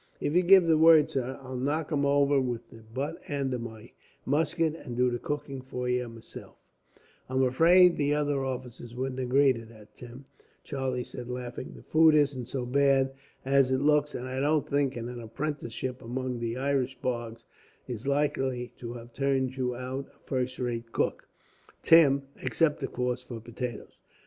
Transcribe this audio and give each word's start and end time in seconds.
If 0.19 0.33
you 0.33 0.41
give 0.41 0.65
the 0.65 0.79
word, 0.79 1.11
sir, 1.11 1.39
I 1.43 1.53
knock 1.53 1.91
him 1.91 2.07
over 2.07 2.41
with 2.41 2.71
the 2.71 2.77
butt 2.81 3.21
end 3.29 3.53
of 3.53 3.61
my 3.61 3.91
musket, 4.25 4.73
and 4.75 4.97
do 4.97 5.11
the 5.11 5.19
cooking 5.19 5.61
for 5.61 5.87
you, 5.87 6.09
meself." 6.09 6.55
"I'm 7.29 7.43
afraid 7.43 7.97
the 7.97 8.15
other 8.15 8.43
officers 8.43 8.95
wouldn't 8.95 9.19
agree 9.19 9.53
to 9.53 9.63
that, 9.67 9.93
Tim," 9.95 10.25
Charlie 10.63 11.03
said, 11.03 11.29
laughing. 11.29 11.73
"The 11.75 11.83
food 11.83 12.15
isn't 12.15 12.47
so 12.47 12.65
bad 12.65 13.13
as 13.45 13.71
it 13.71 13.77
looks, 13.81 14.15
and 14.15 14.27
I 14.27 14.39
don't 14.39 14.67
think 14.67 14.95
an 14.95 15.19
apprenticeship 15.19 16.01
among 16.01 16.39
the 16.39 16.57
Irish 16.57 16.97
bogs 16.99 17.43
is 17.87 18.07
likely 18.07 18.73
to 18.79 18.93
have 18.93 19.13
turned 19.13 19.55
you 19.55 19.75
out 19.75 20.07
a 20.15 20.19
first 20.27 20.57
rate 20.57 20.91
cook, 20.91 21.27
Tim; 21.83 22.23
except, 22.41 22.81
of 22.81 22.91
course, 22.91 23.21
for 23.21 23.39
potatoes." 23.39 23.99